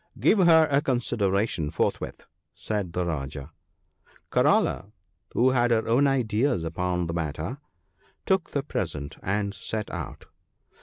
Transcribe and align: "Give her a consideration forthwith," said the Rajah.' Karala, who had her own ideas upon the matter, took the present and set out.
"Give 0.19 0.39
her 0.39 0.67
a 0.71 0.81
consideration 0.81 1.69
forthwith," 1.69 2.25
said 2.55 2.91
the 2.93 3.05
Rajah.' 3.05 3.51
Karala, 4.31 4.93
who 5.35 5.51
had 5.51 5.69
her 5.69 5.87
own 5.87 6.07
ideas 6.07 6.63
upon 6.63 7.05
the 7.05 7.13
matter, 7.13 7.59
took 8.25 8.49
the 8.49 8.63
present 8.63 9.17
and 9.21 9.53
set 9.53 9.91
out. 9.91 10.25